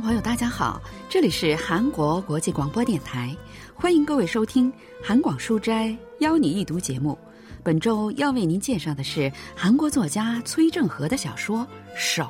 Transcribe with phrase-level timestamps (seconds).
[0.00, 3.34] 朋友，大家好，这里是韩国国际广播电台，
[3.74, 7.18] 欢迎各位收听《韩广书斋邀你一读》节目。
[7.64, 11.58] 本周要为您介绍的是韩国作家崔正和的小说
[11.96, 12.24] 《手》。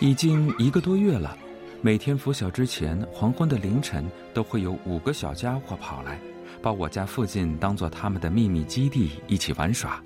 [0.00, 1.36] 已经一个多月了，
[1.80, 6.18] 每天拂晓之前，黄昏的凌晨，都会有五个小家伙跑来，
[6.60, 10.02] 把我家附近当做他们的秘密基地，一起玩耍。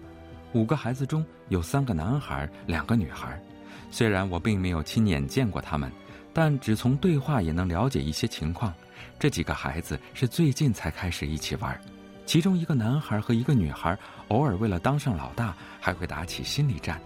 [0.53, 3.43] 五个孩子中有三个男孩，两个女孩。
[3.91, 5.91] 虽然我并没有亲眼见过他们，
[6.35, 8.75] 但只从对话也能了解一些情况。
[9.19, 11.81] 这几个孩子是最近才开始一起玩，
[12.27, 17.01] 其中一个男孩和一个女孩偶尔为了当上老大，还会打起心理战。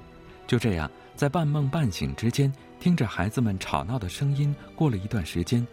[0.44, 2.52] 就这样，在半梦半醒之间。
[2.78, 5.66] 听着孩子们吵闹的声音，过了一段时间，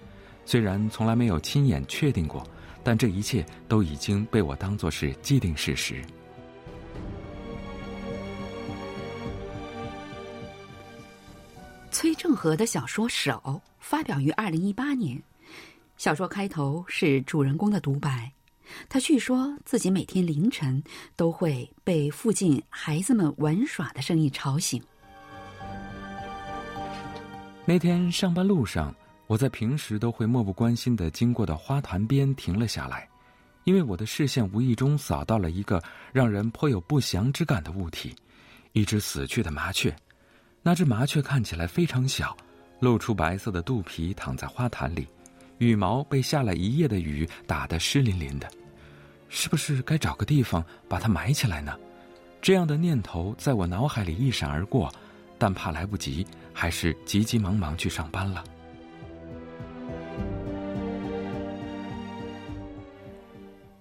[0.45, 2.45] 虽然从来没有亲眼确定过，
[2.83, 6.03] 但这一切都已经被我当作是既定事实。
[11.91, 13.39] 崔正和的小说《手》
[13.79, 15.21] 发表于二零一八年，
[15.95, 18.31] 小说开头是主人公的独白，
[18.89, 20.83] 他叙说自己每天凌晨
[21.15, 24.81] 都会被附近孩子们玩耍的声音吵醒。
[27.65, 28.93] 那天上班路上，
[29.25, 33.07] 我在平时都会漠不关心的经过的花坛边停了下来，
[33.63, 38.13] 因为我的视线无意中扫到了一个让人颇有不祥之感的物体——
[38.73, 39.95] 一只死去的麻雀。
[40.61, 42.35] 那只麻雀看起来非常小，
[42.81, 45.07] 露出白色的肚皮，躺在花坛里，
[45.57, 48.51] 羽毛被下了一夜的雨打得湿淋淋的。
[49.29, 51.79] 是不是该找个地方把它埋起来呢？
[52.41, 54.93] 这样的念头在我脑海里一闪而过。
[55.43, 58.41] 但怕来不及，还是急急忙忙去上班了。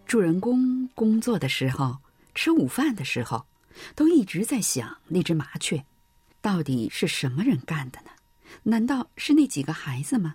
[0.04, 1.96] 主人公工作的时候，
[2.34, 3.46] 吃午饭的时候，
[3.94, 5.84] 都一直在想那只麻雀，
[6.40, 8.10] 到底是什么人干的呢？
[8.64, 10.34] 难道是那几个孩子吗？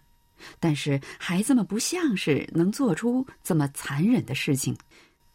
[0.61, 4.77] 但是孩子们不像是能做出这么残忍的事情。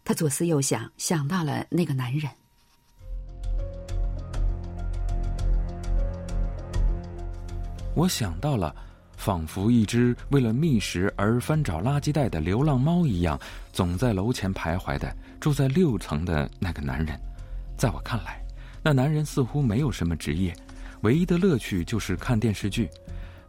[0.02, 2.30] 他左思右想，想到了那个男人。
[7.94, 8.74] 我想到了，
[9.16, 13.38] 仿佛一只为了觅食而翻找垃圾袋的流浪猫一样，
[13.72, 17.18] 总在楼前徘徊的住在六层的那个男人。
[17.76, 18.42] 在我看来，
[18.82, 20.54] 那男人似乎没有什么职业，
[21.02, 22.88] 唯一的乐趣就是看电视剧。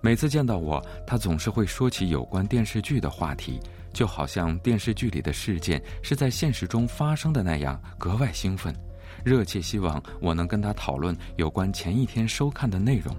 [0.02, 3.62] 每次见到我，他总是会说起有关电视剧的话题，
[3.94, 8.76] 就好像电视剧里的事件是在现实中发生的那样，格外兴奋，
[9.24, 13.16] 热切希望我能跟他讨论有关前一天收看的内容。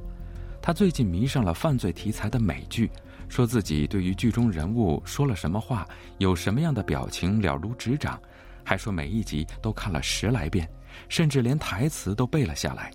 [0.67, 2.91] 他最近迷上了犯罪题材的美剧，
[3.29, 5.87] 说自己对于剧中人物说了什么话、
[6.17, 8.19] 有什么样的表情了如指掌，
[8.65, 10.67] 还说每一集都看了十来遍，
[11.07, 12.91] 甚至连台词都背了下来。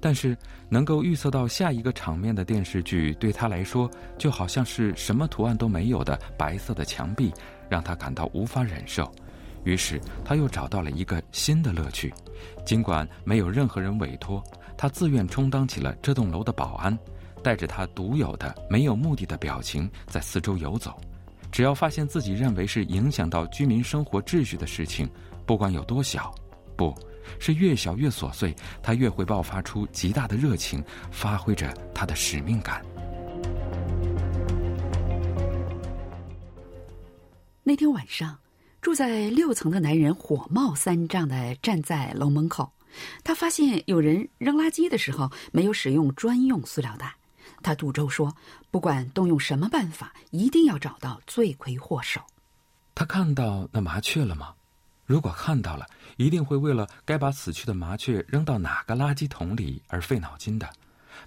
[0.00, 0.36] 但是
[0.68, 7.32] 能够预测到下一个场面的电视剧，对他来说就好像是什么图案都没有的白色的墙壁，
[7.68, 9.08] 让他感到无法忍受。
[9.62, 12.12] 于是他又找到了一个新的乐趣，
[12.66, 14.42] 尽管没有任何人委托，
[14.76, 16.98] 他自愿充当起了这栋楼的保安。
[17.42, 20.98] 带着他独有的、没有目的的表情在四周游走，
[21.50, 25.08] 只要发现自己认为是影响到居民生活秩序的事情，
[25.44, 26.34] 不管有多小，
[26.76, 26.94] 不
[27.38, 32.82] 是越小越琐碎，他越会爆发出极大的热情，发挥着他的使命感。
[37.64, 38.38] 那天晚上，
[38.80, 42.72] 住在六层的男人火冒三丈的站在楼门口，
[43.22, 47.14] 他发现有人扔垃圾的时候没有使用专用塑料袋。
[47.62, 48.36] 他赌咒说
[48.70, 52.20] ：“不管动用什么办法，一定要找到罪魁祸首。”
[52.94, 54.54] 他看到那麻雀了吗？
[55.06, 55.86] 如果看到了，
[56.16, 60.68] 一定会为了该把死去的麻雀扔到哪个垃圾桶里而费脑筋的。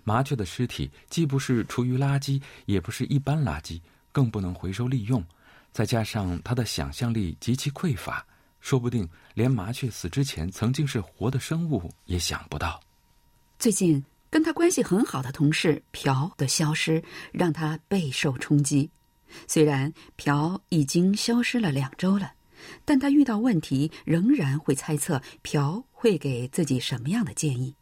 [0.04, 3.82] 麻雀的尸体既不是厨余垃圾，也不是一般垃圾，
[4.12, 5.24] 更不能回收利用。
[5.72, 8.26] 再加上他的想象力极其匮乏，
[8.62, 12.80] 说不定连麻雀死之前曾经是活的生物也想不到。
[13.60, 14.04] 最近。
[14.30, 18.90] 跟他关系很好的同事朴的消失，让他备受冲击。
[19.48, 22.34] 虽然朴已经消失了两周了，
[22.84, 27.76] 但他遇到问题仍然会猜测朴会给自己什么样的建议。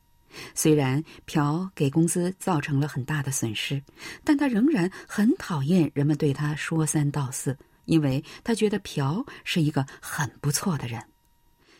[0.56, 3.82] 虽然朴给公司造成了很大的损失，
[4.24, 7.56] 但他仍然很讨厌人们对他说三道四，
[7.86, 11.00] 因为他觉得朴是一个很不错的人。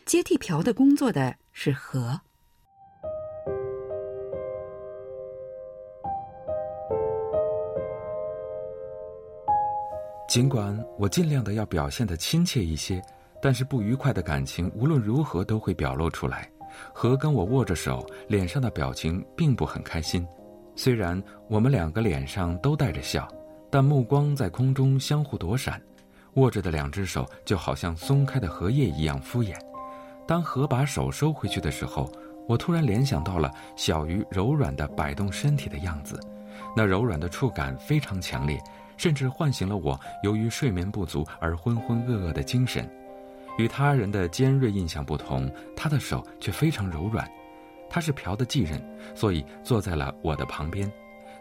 [0.04, 2.20] 接替朴的工作的是何。
[10.34, 13.00] 尽管我尽量的要表现的亲切一些，
[13.40, 16.50] 但是不愉快的感情无论如何都会表露出来。
[16.92, 20.26] 和跟我握着手，脸上的表情并不很开心。
[20.74, 23.28] 虽然我们两个脸上都带着笑，
[23.70, 25.80] 但目光在空中相互躲闪，
[26.32, 29.54] 握着的两只手就好像松开的荷叶一样敷衍。
[30.26, 32.10] 当何把手收回去的时候，
[32.48, 36.18] 我突然联想到了小鱼柔软的摆动身体的样子，
[36.76, 38.60] 那柔软的触感非常强烈，
[38.96, 42.88] 甚至唤醒了我由于睡眠不足而浑浑噩噩的精神。
[43.56, 47.28] 与他人的尖锐印象不同，他的手却非常柔软。
[47.88, 48.82] 他是朴的继任，
[49.14, 50.90] 所以坐在了我的旁边。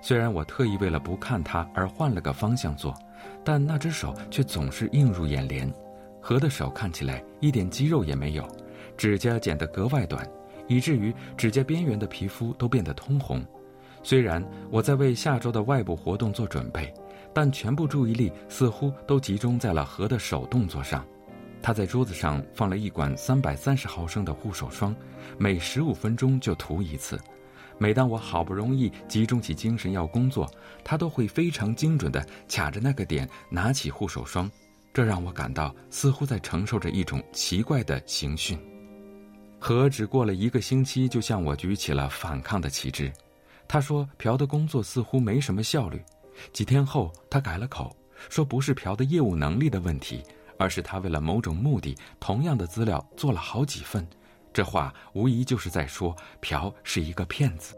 [0.02, 2.94] 虽然我特意为了不看他而换了个方向坐，
[3.44, 5.72] 但那只手却总是映入眼帘。
[6.22, 8.48] 何的手看起来一点肌肉也没有，
[8.96, 10.30] 指甲剪得格外短，
[10.68, 13.44] 以至于指甲边缘的皮肤都变得通红。
[14.04, 16.94] 虽然我在为下周的外部活动做准备，
[17.34, 21.06] 但全部注意力似乎都集中在了何的手动作上。
[21.62, 24.96] 他在桌子上放了一管三百三十毫升的护手霜，
[25.38, 27.20] 每十五分钟就涂一次。
[27.78, 30.50] 每当我好不容易集中起精神要工作，
[30.84, 34.50] 他都会非常精准地卡着那个点拿起护手霜，
[34.94, 38.60] 这让我感到似乎在承受着一种奇怪的刑讯。
[39.58, 43.12] 何只过了一个星期就向我举起了反抗的旗帜，
[43.68, 46.00] 他说朴的工作似乎没什么效率。
[46.52, 47.96] 几天后，他改了口，
[48.30, 50.24] 说不是朴的业务能力的问题。
[50.60, 54.08] 而是他为了某种目的，同样的资料做了好几份，
[54.54, 57.76] 这话无疑就是在说朴是一个骗子。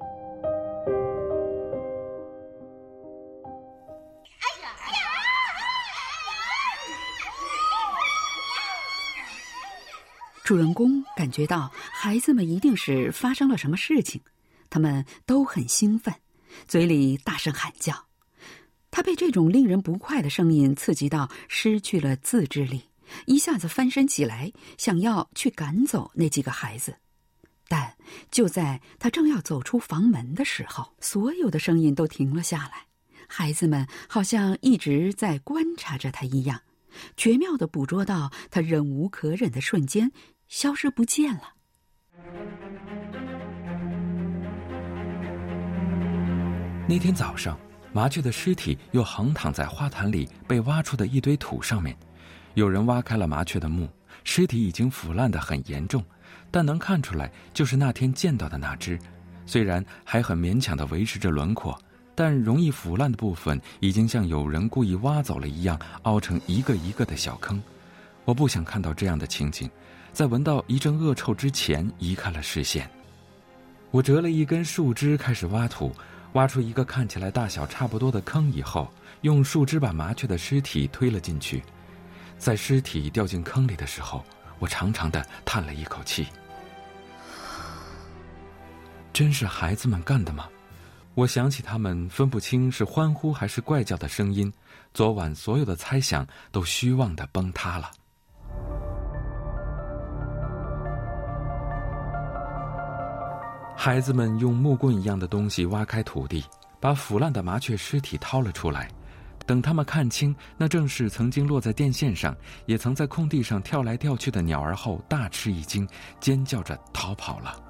[10.43, 14.21] 主人公感觉到孩子们一定是发生了什么事情，
[14.69, 16.13] 他们都很兴奋，
[16.67, 18.04] 嘴里大声喊叫。
[18.95, 22.81] 他被这种令人不快的声音刺激到，失去了自制力，
[23.25, 26.95] 一下子翻身起来，想要去赶走那几个孩子。
[27.67, 27.93] 但
[28.31, 32.85] 就在他正要走出房门的时候，所有的声音都停了下来。
[33.27, 36.61] 孩子们好像一直在观察着他一样，
[37.17, 40.09] 绝妙的捕捉到他忍无可忍的瞬间，
[40.47, 41.53] 消失不见了。
[46.87, 47.59] 那天早上。
[47.95, 51.95] 麻雀的尸体又横躺在花坛里被挖出的一堆土上面，
[52.53, 53.87] 有人挖开了麻雀的墓，
[54.25, 56.03] 尸体已经腐烂得很严重，
[56.51, 58.99] 但能看出来就是那天见到的那只，
[59.45, 61.79] 虽然还很勉强地维持着轮廓，
[62.13, 67.63] 但容易腐烂的部分已经像有人故意挖走了一样，凹成一个一个的小坑。
[68.25, 69.69] 我不想看到这样的情景，
[70.11, 72.91] 在闻到一阵恶臭之前移开了视线。
[73.89, 75.95] 我折了一根树枝开始挖土。
[76.35, 78.91] 挖出一个看起来大小差不多的坑以后，
[79.21, 81.63] 用树枝把麻雀的尸体推了进去。
[82.37, 84.23] 在尸体掉进坑里的时候，
[84.59, 86.27] 我长长的叹了一口气。
[89.13, 90.49] 真是孩子们干的吗？
[91.13, 94.51] 我想起他们分不清是欢呼还是怪叫的声音，
[94.93, 97.89] 昨晚所有的猜想都虚妄的崩塌了。
[103.85, 106.43] 孩子们用木棍一样的东西挖开土地，
[106.79, 108.89] 把腐烂的麻雀尸体掏了出来。
[109.45, 115.87] 等他们看清那正是曾经落在电线上，也曾在空地上跳来跳去的鸟儿后，大吃一惊，
[116.19, 117.63] 尖叫着逃跑了。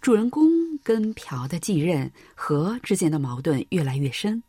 [0.00, 0.48] 主人公
[0.82, 4.42] 跟朴的继任和之间的矛盾越来越深。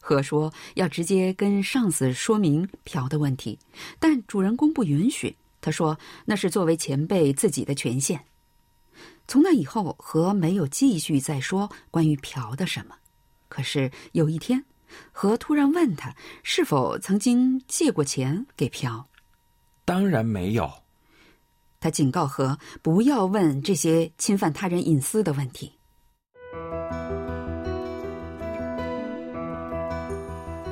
[0.00, 3.58] 和说要直接跟上司说明朴的问题，
[3.98, 5.36] 但主人公不允许。
[5.60, 8.24] 他说：“那是作为前辈自己的权限。”
[9.28, 12.94] 从那以后，何没有继续再说关于朴的什么。
[13.48, 14.64] 可是有一天，
[15.12, 19.04] 何突然问他是否曾经借过钱给朴。
[19.84, 20.70] 当然没有。
[21.80, 25.72] 他警告何不要问这些侵犯他人隐私的问题。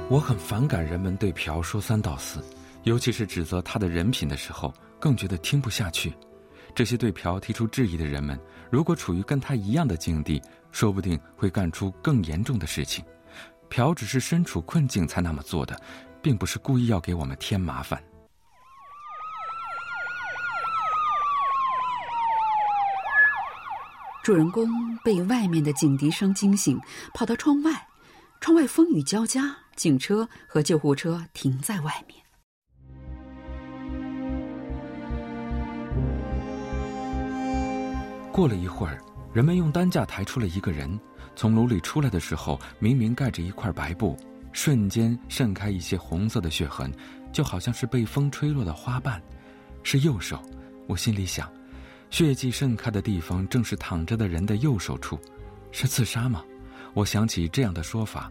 [0.09, 2.43] 我很反感人们对朴说三道四。
[2.87, 6.14] 尤其是指责他的人品的时候，更觉得听不下去。
[6.73, 8.40] 这些对朴提出质疑的人们，
[8.71, 10.40] 如果处于跟他一样的境地，
[10.71, 13.05] 说不定会干出更严重的事情。
[13.69, 15.76] 朴只是身处困境才那么做的，
[16.23, 18.00] 并不是故意要给我们添麻烦。
[24.23, 26.81] 主人公被外面的警笛声惊醒，
[27.12, 27.88] 跑到窗外，
[28.40, 32.25] 窗外风雨交加，警车和救护车停在外面。
[38.37, 38.99] 过了一会儿，
[39.33, 41.00] 人们用担架抬出了一个人，
[41.35, 44.14] 从炉里出来的时候，明明盖着一块白布，
[44.52, 46.93] 瞬间渗开一些红色的血痕，
[47.33, 49.23] 就好像是被风吹落的花瓣。
[49.83, 50.38] 是右手，
[50.87, 51.50] 我心里想，
[52.11, 55.19] 血迹渗开的地方正是躺着的人的右手处，
[55.73, 56.45] 是自杀吗？
[56.93, 58.31] 我想起这样的说法，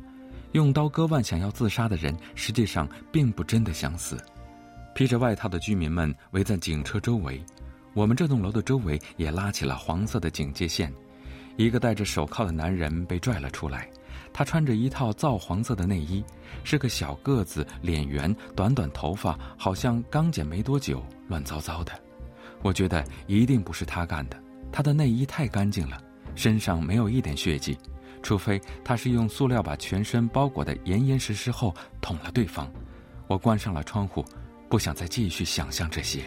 [0.52, 4.24] 用刀割腕想要自杀的人，实际上并不真的想死。
[4.94, 7.44] 披着外套的居民们围在警车周围，
[7.96, 10.94] 我们这栋楼的周围也拉起了黄色的警戒线。
[11.56, 13.90] 一个戴着手铐的男人被拽了出来，
[14.34, 16.22] 他穿着一套皂黄色的内衣，
[16.66, 21.94] 是个小个子，脸圆，短短头发好像刚剪没多久，乱糟糟的。
[22.62, 24.38] 我觉得一定不是他干的，
[24.74, 25.98] 他的内衣太干净了，
[26.36, 27.78] 身上没有一点血迹，
[28.22, 32.70] 除非他是用塑料把全身包裹得严严实实后捅了对方。
[33.28, 34.24] 我关上了窗户。
[34.68, 36.26] 不想再继续想象这些。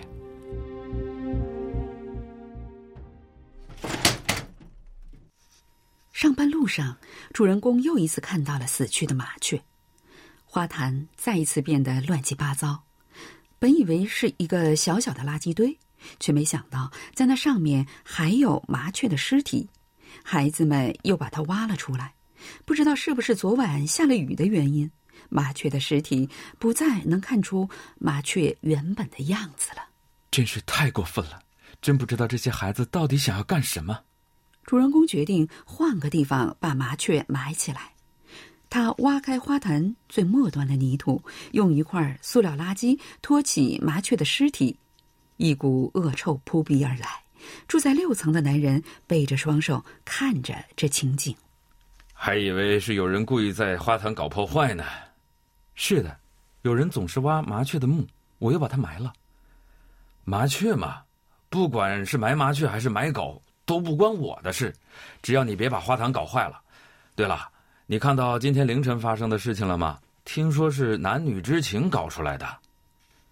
[6.19, 6.99] 上班路上，
[7.33, 9.63] 主人公又一次看到了死去的麻雀，
[10.45, 12.83] 花坛再一次变得乱七八糟。
[13.61, 15.79] 本以为是一个小小的垃圾堆，
[16.19, 19.71] 却没想到在那上面还有麻雀的尸体。
[20.25, 22.13] 孩子们又把它挖了出来，
[22.65, 24.91] 不知道是不是昨晚下了雨的原因。
[25.29, 29.87] 麻雀的尸体不再能看出麻雀原本的样子了，
[30.33, 31.41] 真是太过分了！
[31.81, 34.01] 真不知道这些孩子到底想要干什么。
[34.69, 37.95] 主人公决定换个地方把麻雀埋起来。
[38.69, 41.23] 他挖开花坛最末端的泥土，
[41.53, 44.77] 用一块塑料垃圾托起麻雀的尸体，
[45.39, 47.09] 一股恶臭扑鼻而来。
[47.67, 51.35] 住在六层的男人背着双手看着这情景，
[52.13, 54.85] 还以为是有人故意在花坛搞破坏呢。
[55.77, 56.15] 是的，
[56.61, 58.07] 有人总是挖麻雀的墓，
[58.39, 59.15] 我又把它埋了。
[60.25, 60.99] 麻雀嘛，
[61.49, 64.75] 不管是埋麻雀还是埋狗，都不关我的事，
[65.21, 66.59] 只要你别把花坛搞坏了。
[67.15, 67.47] 对了，
[67.85, 69.99] 你看到今天凌晨发生的事情了吗？
[70.25, 72.49] 听说是男女之情搞出来的。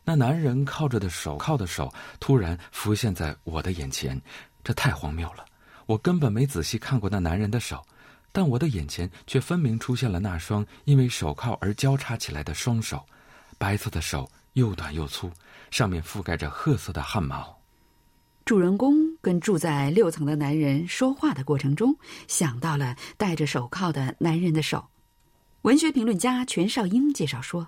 [0.05, 1.90] 那男人靠着的手铐的手
[2.21, 4.21] 突然浮现在我的眼前，
[4.62, 5.43] 这太荒谬了。
[5.87, 7.83] 我根本没仔细看过那男人的手。
[8.31, 13.02] 但我的眼前却分明出现了那双因为手铐而交叉起来的双手，
[13.57, 15.33] 白色的手又短又粗，
[15.71, 17.57] 上面覆盖着褐色的汗毛。
[18.45, 18.95] 主人公
[19.26, 21.92] 跟住在六层的男人说话的过程中，
[22.28, 24.85] 想到了戴着手铐的男人的手。
[25.62, 27.66] 文学评论家全少英介绍说。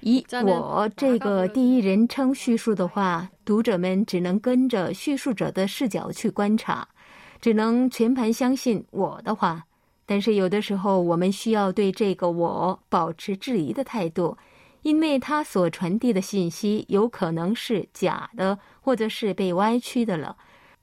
[0.00, 6.88] 以我这个第一人称叙述的话，读者们只能跟着叙述者的视角去观察，
[7.40, 9.64] 只能全盘相信我的话。
[10.04, 14.36] 但是有的时候，我们需要对这个我保持质疑的态度，
[14.82, 20.36] 因为他所传递的信息有可能是假的，或者是被歪曲的了。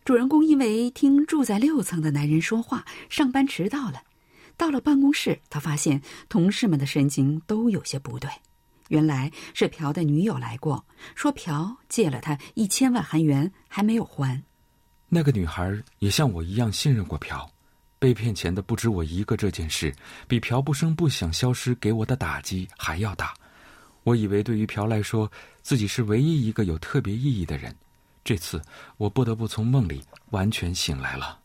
[0.04, 4.02] 主人公因为听住在六层的男人说话，上班迟到了。
[4.58, 8.32] 到了办公室，他发现同事们的神情都有些不对。
[8.89, 14.43] 原来是朴的女友来过，说朴借了他一千万韩元还没有还。
[15.09, 17.49] 那个女孩也像我一样信任过朴。
[17.99, 19.95] 被骗钱的不止我一个，这件事
[20.29, 23.33] 比朴不声不响消失给我的打击还要大。
[24.03, 25.31] 我以为对于朴来说，
[25.63, 27.75] 自己是唯一一个有特别意义的人。
[28.23, 28.61] 这次
[28.99, 31.39] 我不得不从梦里完全醒来了。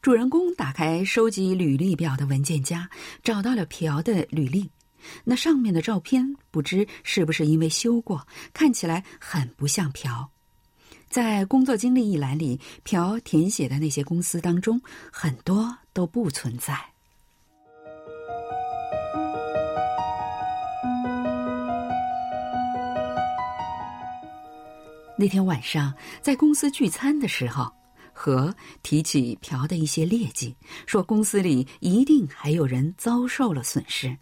[0.00, 2.88] 主人公打开收集履历表的文件夹，
[3.22, 4.70] 找到了朴的履历。
[5.24, 10.28] 那上面的照片，不知是不是因为修过，看起来很不像朴。
[11.08, 16.78] 在工作经历一栏里，朴填写的那些公司当中，很多都不存在。
[25.20, 27.72] 那天晚上在公司聚餐的时候，
[28.12, 30.54] 何提起朴的一些劣迹，
[30.86, 34.16] 说公司里一定还有人遭受了损失。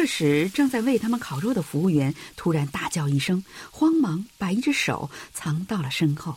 [0.00, 6.36] 这时，正在为他们烤肉的服务员突然大叫一声，慌忙把一只手藏到了身后。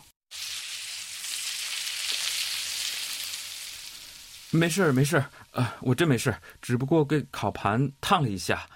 [4.50, 8.68] 没事没事呃，我真没事，只不过给烤盘烫了一下。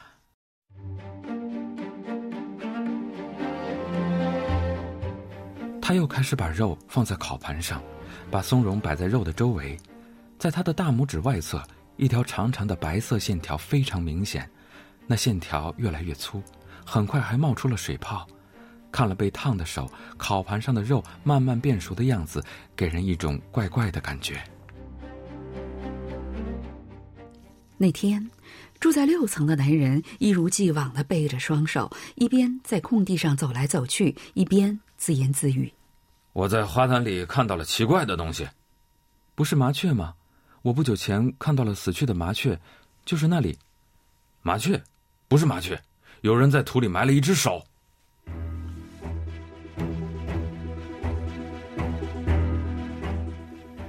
[5.82, 7.82] 他又开始把肉放在烤盘上，
[8.30, 9.76] 把松茸摆在肉的周围，
[10.38, 11.60] 在他的大拇指外侧，
[11.96, 14.48] 一条长长的白色线条非常明显，
[15.06, 16.42] 那线条越来越粗，
[16.84, 18.26] 很快还冒出了水泡。
[18.90, 22.42] 看了被烫的手，烤盘上的肉慢慢变熟的样子，
[22.74, 24.42] 给人一种怪怪的感觉。
[27.76, 28.30] 那天，
[28.80, 35.70] 住在六层的男人一如既往的背着双手，一边在空地上走来走去，一边自言自语。
[36.32, 38.48] 我在花坛里看到了奇怪的东西，
[39.34, 40.14] 不是麻雀吗？
[40.62, 42.58] 我不久前看到了死去的麻雀，
[43.04, 43.58] 就是那里。
[44.40, 44.82] 麻雀，
[45.28, 45.80] 不是麻雀，
[46.20, 47.64] 有人在土里埋了一只手。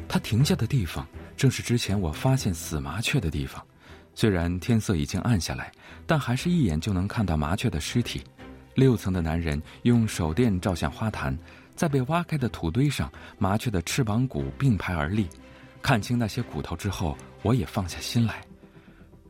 [0.07, 3.63] 他停下的地方，正是之前我发现死麻雀的地方。
[4.15, 5.71] 虽然天色已经暗下来，
[6.07, 8.23] 但还是一眼就能看到麻雀的尸体。
[8.73, 11.37] 六层的男人用手电照向花坛。
[11.75, 15.29] 在被挖开的土堆上，麻雀的翅膀骨并排而立。
[15.79, 18.41] 看清那些骨头之后，我也放下心来。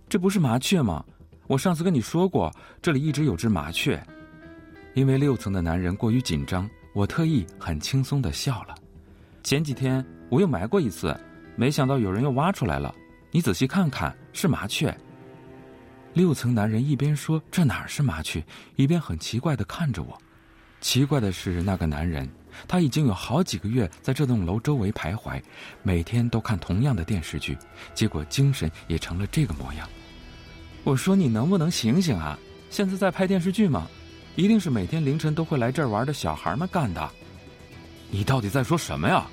[0.08, 1.04] 这不是麻雀吗？
[1.48, 4.02] 我上次跟你说过，这里一直有只麻雀。
[4.94, 8.76] 因为六层的男人过于紧张，我特意很轻松的笑了。
[9.44, 11.18] 前几天我又埋过一次，
[11.56, 12.94] 没想到有人又挖出来了。
[13.32, 14.96] 你仔细看看，是麻雀。
[16.14, 18.44] 六层男人一边说这哪儿是麻雀，
[18.76, 20.18] 一边很奇怪的看着我。
[20.82, 22.28] 奇怪的是，那个男人
[22.68, 25.42] 他已经有好几个月在这栋楼周围徘徊，
[25.84, 27.58] 每天都看同样的电视剧，
[27.94, 29.88] 结果精神也成了这个模样。
[30.88, 32.40] 我说你能不能醒醒啊？
[32.70, 33.90] 现在在拍电视剧吗？
[34.38, 37.12] 一定是每天凌晨都会来这儿玩的小孩们干的。
[38.10, 39.28] 你到底在说什么呀？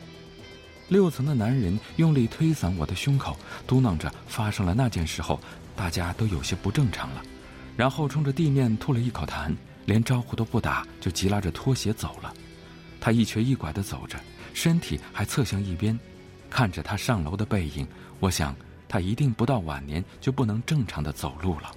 [0.89, 3.37] 六层的男人用力推搡我的胸口，
[3.69, 5.39] 嘟囔着：“发生了那件事后，
[5.77, 7.23] 大家都有些不正常了。”
[7.79, 9.55] 然后冲着地面吐了一口痰。
[9.87, 12.35] 连招呼都不打，就急拉着拖鞋走了。
[13.01, 14.19] 他一瘸一拐的走着，
[14.55, 15.97] 身体还侧向一边。
[16.51, 17.87] 看着他上楼的背影，
[18.19, 18.57] 我想
[18.88, 21.72] 他一定不到晚年就不能正常的走路了。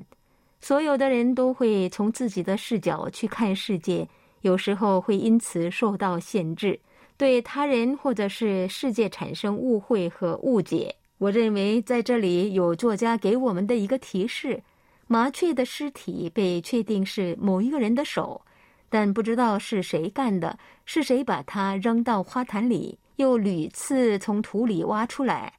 [0.60, 4.06] 所有的人都会从自己的视角去看世界，
[4.42, 6.78] 有时候会因此受到限制。
[7.16, 14.60] 对他人或者是世界产生误会和误解，我认为在这里有作家给我们的一个提示：
[15.06, 18.42] 麻雀的尸体被确定是某一个人的手，
[18.88, 25.52] 但不知道是谁干的，是谁把它扔到花坛里，又屡次从土里挖出来。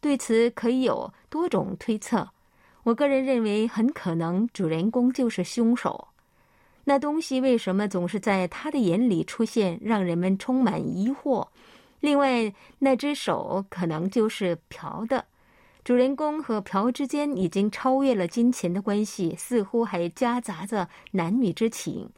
[0.00, 2.26] 对此可以有多种推测。
[2.82, 6.08] 我个人认为，很可能主人公就是凶手。
[6.84, 11.46] 那东西为什么总是在他的眼里出现，让人们充满疑惑？
[12.01, 15.25] 另外，那只手可能就是朴的。
[15.83, 22.09] 主人公和朴之间已经超越了金钱的关系，似乎还夹杂着男女之情。